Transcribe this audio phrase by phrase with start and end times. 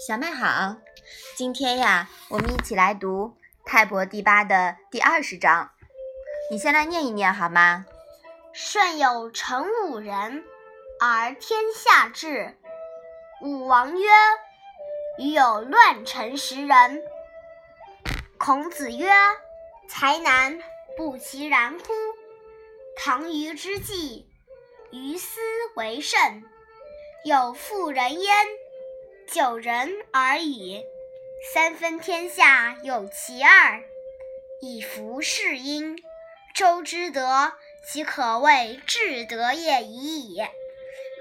[0.00, 0.76] 小麦好，
[1.36, 3.26] 今天呀，我们一起来读
[3.66, 5.70] 《泰伯第八》的第二十章。
[6.50, 7.84] 你先来念一念好吗？
[8.54, 10.42] 舜有成五人，
[10.98, 12.56] 而天下治。
[13.42, 14.08] 武王曰
[15.20, 17.02] ：“余有乱臣十人。”
[18.40, 19.10] 孔子曰
[19.86, 20.58] ：“才难，
[20.96, 21.92] 不其然乎？
[22.96, 24.32] 唐虞之际，
[24.92, 25.40] 于斯
[25.76, 26.42] 为甚。
[27.22, 28.46] 有妇人焉，
[29.32, 30.84] 九人而已。
[31.54, 33.80] 三分天下有其二，
[34.60, 35.96] 以服事殷。
[36.54, 37.52] 周之德，
[37.86, 40.40] 其可谓至德也已矣。”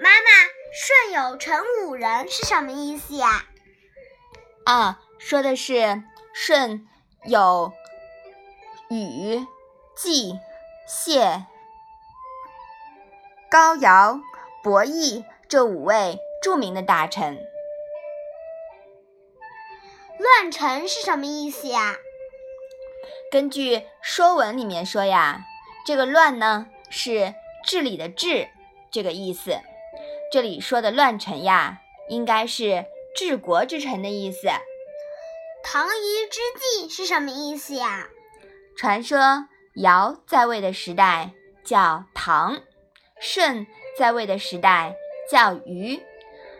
[0.00, 0.26] 妈妈
[0.72, 3.44] ，“舜有成五人”是什么意思呀？
[4.64, 6.02] 啊，说的是
[6.34, 6.88] 舜
[7.24, 7.72] 有
[8.88, 9.46] 禹、
[9.94, 10.38] 季、
[10.86, 11.44] 谢、
[13.50, 14.18] 高尧、
[14.62, 17.38] 伯益这五位著名的大臣。
[20.40, 21.96] 乱臣是什么意思呀？
[23.32, 25.40] 根据《说文》里面说呀，
[25.84, 27.34] 这个“乱”呢是
[27.66, 28.46] 治理的“治”
[28.92, 29.58] 这个意思。
[30.30, 32.84] 这里说的乱臣呀，应该是
[33.16, 34.46] 治国之臣的意思。
[35.64, 38.06] 唐虞之际是什么意思呀？
[38.76, 41.32] 传说尧在位的时代
[41.64, 42.60] 叫唐，
[43.18, 43.66] 舜
[43.98, 44.94] 在位的时代
[45.28, 46.00] 叫虞。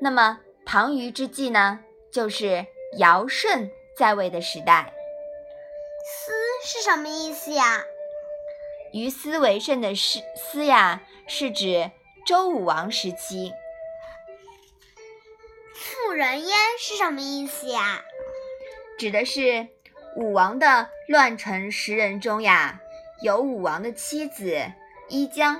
[0.00, 1.78] 那么唐虞之际呢，
[2.12, 2.66] 就是
[2.98, 4.92] 尧舜在位的时代。
[6.04, 6.32] 思
[6.64, 7.84] 是什么意思呀？
[8.92, 11.90] 于斯为盛的思思呀，是指。
[12.26, 13.52] 周武王时期，
[15.74, 18.04] 妇人焉是什么意思呀？
[18.98, 19.66] 指的是
[20.14, 22.78] 武王的乱臣十人中呀，
[23.22, 24.70] 有武王的妻子
[25.08, 25.54] 伊姜。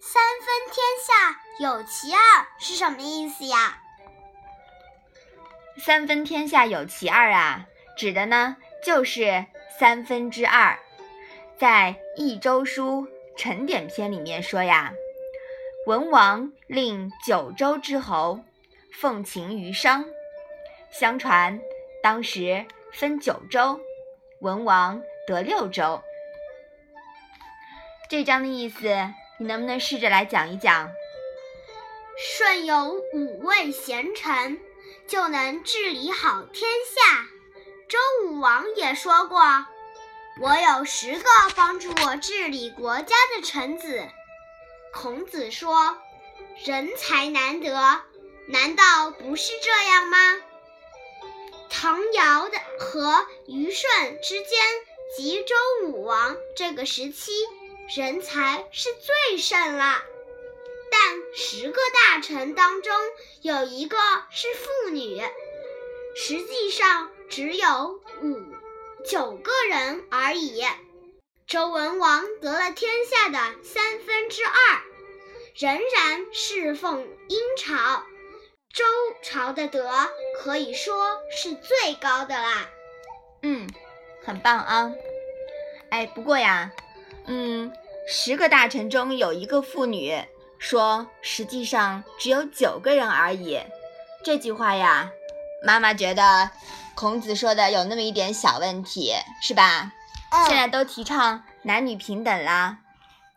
[0.00, 3.82] 三分天下有其二是什么意思呀？
[5.76, 9.46] 三分天下有其二啊，指的呢就是
[9.78, 10.78] 三分之二，
[11.58, 13.06] 在《益州书》。
[13.36, 14.92] 陈典篇里面说呀，
[15.86, 18.44] 文王令九州之侯
[18.92, 20.04] 奉秦于商。
[20.92, 21.60] 相传
[22.00, 23.80] 当时分九州，
[24.40, 26.00] 文王得六州。
[28.08, 28.86] 这章的意思，
[29.40, 30.88] 你能不能试着来讲一讲？
[32.16, 34.60] 舜有五位贤臣，
[35.06, 37.26] 就能治理好天下。
[37.88, 39.66] 周武王也说过。
[40.40, 41.24] 我有十个
[41.54, 44.02] 帮助我治理国家的臣子。
[44.92, 45.96] 孔子说
[46.64, 48.02] ：“人才难得，
[48.48, 50.18] 难道不是这样吗？”
[51.70, 54.60] 唐尧的和虞舜之间
[55.16, 55.54] 及周
[55.88, 57.32] 武王这个时期，
[57.96, 60.02] 人才是最盛了。
[61.34, 62.92] 十个大臣当中
[63.42, 63.96] 有一个
[64.30, 65.20] 是妇女，
[66.16, 68.54] 实际上只有五。
[69.06, 70.62] 九个人而已。
[71.46, 74.80] 周文王得了天下的三分之二，
[75.54, 78.02] 仍然侍奉殷朝。
[78.72, 78.82] 周
[79.22, 79.90] 朝的德
[80.38, 82.70] 可以说是最高的啦。
[83.42, 83.68] 嗯，
[84.24, 84.90] 很棒啊。
[85.90, 86.72] 哎，不过呀，
[87.26, 87.70] 嗯，
[88.08, 90.24] 十个大臣中有一个妇女，
[90.64, 93.60] 说实际上只有九个人而已。
[94.24, 95.10] 这句话呀，
[95.62, 96.50] 妈妈觉得。
[96.96, 99.92] 孔子说的有那么一点小问题，是吧？
[100.46, 102.78] 现在都提倡男女平等啦，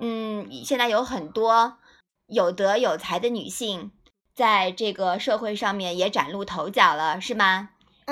[0.00, 1.78] 嗯，现在有很多
[2.26, 3.92] 有德有才的女性
[4.34, 7.70] 在这个社会上面也崭露头角了，是吗？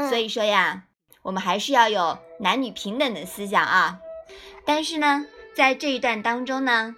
[0.09, 0.85] 所以说呀，
[1.23, 3.99] 我们还是要有男女平等的思想啊。
[4.65, 6.95] 但是呢，在这一段当中呢，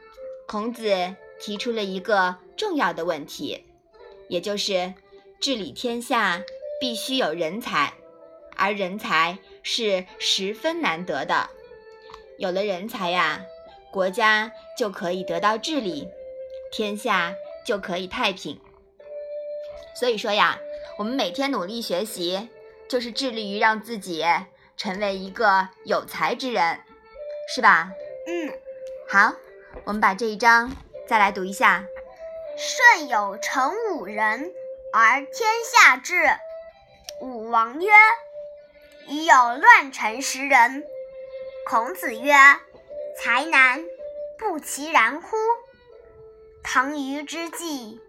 [0.46, 3.64] 孔子提出了一个重要的问题，
[4.28, 4.94] 也就是
[5.40, 6.42] 治理天下
[6.80, 7.92] 必须有人才。
[8.56, 11.50] 而人才是十分难得的，
[12.38, 13.42] 有了人才呀，
[13.90, 16.08] 国家就可以得到治理，
[16.70, 17.34] 天下
[17.66, 18.60] 就可以太平。
[19.96, 20.58] 所以说呀，
[20.98, 22.48] 我们每天努力学习，
[22.88, 24.24] 就是致力于让自己
[24.76, 26.78] 成为一个有才之人，
[27.52, 27.90] 是吧？
[28.28, 28.52] 嗯。
[29.08, 29.34] 好，
[29.84, 30.70] 我们把这一章
[31.06, 31.84] 再来读一下。
[32.56, 34.52] 舜有成五人，
[34.92, 36.14] 而天下治。
[37.20, 37.90] 武王曰。
[39.06, 40.82] 余有乱臣十人。
[41.68, 42.32] 孔子曰
[43.20, 43.84] ：“才难，
[44.38, 45.36] 不其然乎？
[46.62, 48.00] 唐虞之际，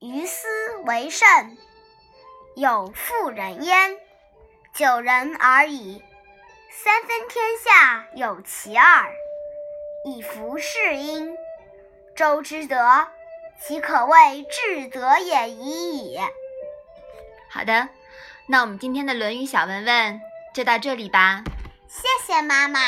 [0.00, 0.48] 于斯
[0.86, 1.56] 为甚。
[2.56, 3.96] 有妇人焉，
[4.74, 6.02] 九人而已。
[6.82, 9.12] 三分天下有其二，
[10.04, 11.36] 以服事殷。
[12.16, 12.76] 周之德，
[13.60, 16.18] 其可谓至德也已矣。”
[17.50, 17.88] 好的，
[18.48, 20.20] 那我们今天的《论语》小文文
[20.54, 21.42] 就到这里吧。
[21.88, 22.80] 谢谢妈妈。